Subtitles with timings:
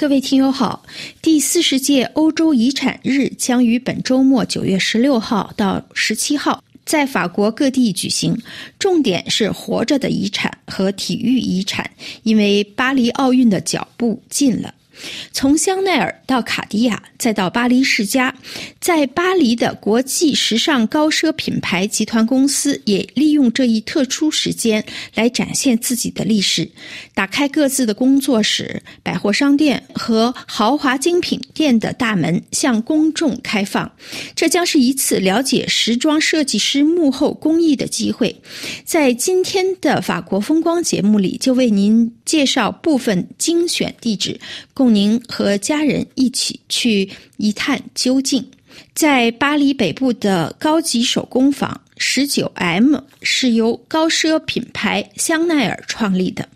[0.00, 0.82] 各位听友好，
[1.20, 8.34] 第四十届欧洲遗产日将于本周末九月十六号到十七号在法国各地举行，
[8.78, 11.90] 重点是活着的遗产和体育遗产，
[12.22, 14.74] 因为巴黎奥运的脚步近了。
[15.32, 18.34] 从香奈儿到卡地亚，再到巴黎世家，
[18.80, 24.84] 在巴黎的国际时尚高奢品牌集团公司也利用这一特殊时间
[25.14, 26.70] 来展现自己的历史，
[27.14, 33.90] 打开各自的工作室、百货商店和豪华精品店的大门，向公众开放。
[34.34, 38.40] 这将是一次了解时装设计师幕后工艺的机会。
[38.84, 44.38] 在今天的法国风光节目里，就为您介绍部分精选地址，
[44.74, 44.89] 供。
[44.94, 48.44] 您和家人一起去一探究竟。
[48.94, 56.48] 在巴黎北部的高级手工坊十九 M 是由高奢品牌香奈儿创立的，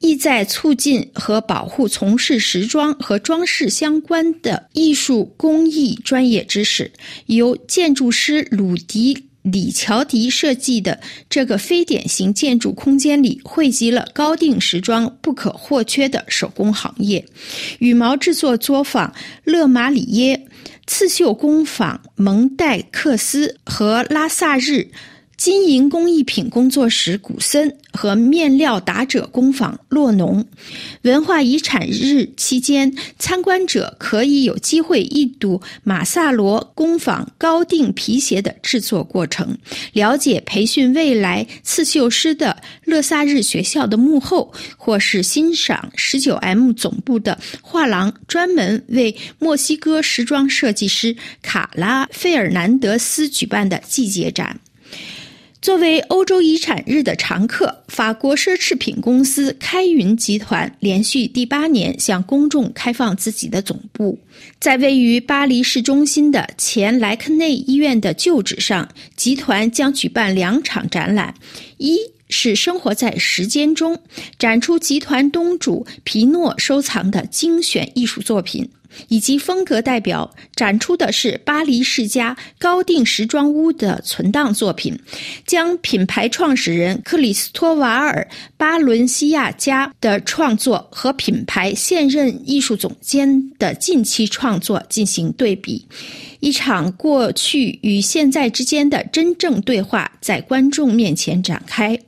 [0.00, 6.90] 意在促进和保护从事时装和装饰相关的艺术工艺专业知识。
[7.26, 9.29] 由建筑师鲁迪。
[9.42, 17.24] 李乔迪设计的这个非典型建筑空间里，汇集了高定时装不可或缺的手工行业：
[17.78, 20.46] 羽毛制作作坊勒马里耶、
[20.86, 24.90] 刺绣工坊蒙代克斯和拉萨日。
[25.40, 30.44] 金银工艺品工作室古森和面料打褶工坊洛农，
[31.00, 39.56] 文化遗产日期间，参观者可以有机会一睹马萨罗工坊高定皮鞋的制作过程，
[39.94, 54.60] 了解培训未来刺绣师的乐萨日学校的幕后，或是欣赏十九 M 总部的画廊专门为墨西哥时装设计师卡拉费尔南德斯举办的季节展。
[55.60, 64.18] 作为欧洲遗产日的常客，法国奢侈品公司开云集团连续第八年向公众开放自己的总部。
[64.58, 71.34] 在位于巴黎市中心的前莱克内医院的旧址上，集团将举办两场展览：
[71.76, 71.98] 一
[72.30, 74.00] 是生活在时间中，
[74.38, 78.66] 展出集团东主皮诺收藏的精选艺术作品。
[79.08, 84.98] 以及风格代表展出的是巴黎世家高定时装屋的存档作品，
[85.46, 95.86] 将品牌创始人克里斯托瓦尔·巴伦西亚加的创作和品牌现任艺术总监的近期创作进行对比，
[96.40, 101.98] 一场过去与现在之间的真正对话在观众面前展开。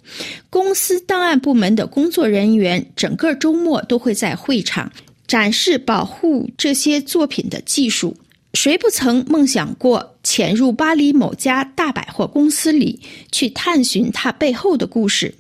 [0.51, 4.93] 公司档案部门的工作人员整个周末都会在会场。
[5.33, 8.15] 展示保护这些作品的技术，
[8.53, 13.01] 谁不曾梦想过潜入巴黎某家大百货公司里
[13.31, 15.35] 去探寻它背后的故事？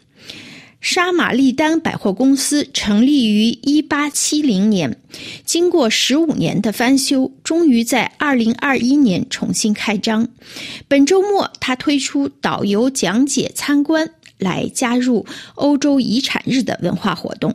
[0.80, 4.98] 沙玛丽丹百货公司成立于一八七零年，
[5.44, 10.26] 经过十五年的翻修，终于在二零二一年重新开张。
[10.88, 14.08] 本周末，他推出导游讲解参观。
[14.42, 17.54] 来加入欧洲遗产日的文化活动。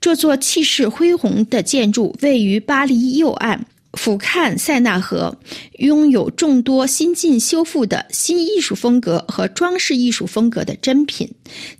[0.00, 5.36] 这座气势恢宏的建筑位于巴黎右岸，俯瞰塞纳河，
[5.78, 11.30] 拥有众多新近修复的新艺术风格和装饰艺术风格的珍品。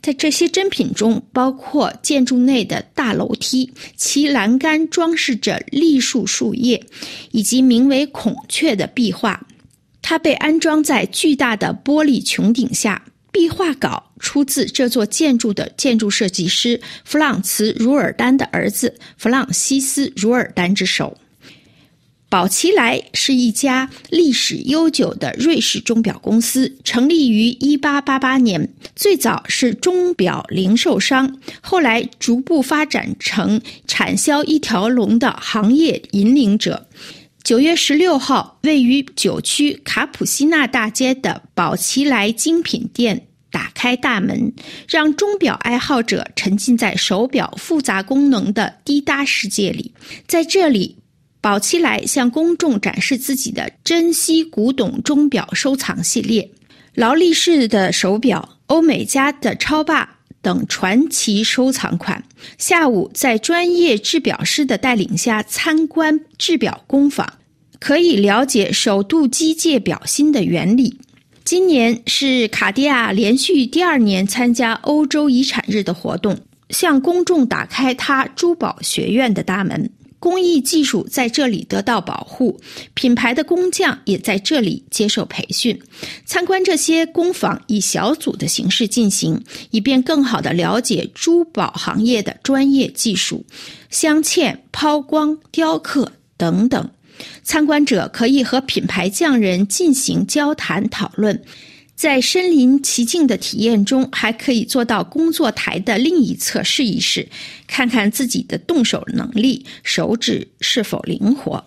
[0.03, 6.85] 在这些珍品中，包括建筑内的大楼梯，其栏杆装饰着栗树树叶，
[7.31, 9.47] 以及名为“孔雀”的壁画。
[10.03, 13.03] 它被安装在巨大的玻璃穹顶下。
[13.33, 21.19] 壁画稿出自这座建筑的建筑设计师弗朗茨·茹尔丹的儿子弗朗西斯·茹尔丹之手。
[22.29, 28.73] 宝奇莱是一家历史悠久的瑞士钟表公司，成立于1888年。
[28.97, 36.87] 最早是钟表零售商，后来逐步发展成产销一条龙的行业引领者。
[37.43, 44.53] 九月十六号，位于九区卡普西纳大街的宝奇莱精品店打开大门，
[44.89, 49.93] 让钟表爱好者沉浸在手表复杂功能的滴答世界里。
[50.29, 50.99] 在这里，
[51.41, 56.49] 宝奇莱向公众展示自己的珍稀古董钟表收藏系列，
[56.95, 62.23] 劳力士的手表、欧美家的超霸等传奇收藏款。
[62.59, 67.39] 下午，在专业制表师的带领下参观制表工坊。
[67.81, 71.01] 可以了解首度机械表芯的原理。
[71.45, 76.39] 今年是卡地亚连续第二年参加欧洲遗产日的活动，
[76.71, 79.91] 向公众打开它珠宝学院的大门。
[80.23, 82.61] 工艺技术在这里得到保护，
[82.95, 85.77] 品牌的工匠也在这里接受培训。
[86.25, 89.43] 参观这些工坊以小组的形式进行，
[89.73, 93.45] 以便更好地了解珠宝行业的专业技术，
[93.91, 96.89] 镶嵌、抛光、雕刻等等。
[97.43, 101.43] 参观者可以和品牌匠人进行交谈讨论。
[101.95, 107.29] 在身临其境的体验中，还可以坐到工作台的另一侧试一试，
[107.67, 111.65] 看看自己的动手能力，手指是否灵活。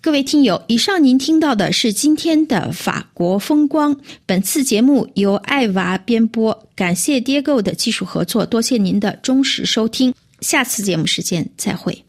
[0.00, 3.96] 各位听友，以上您听到的是今天的法国风光。
[4.24, 10.14] 本次节目由爱娃编播，感谢跌购的技术合作，多谢您的忠实收听。
[10.40, 12.05] 下次节目时间再会。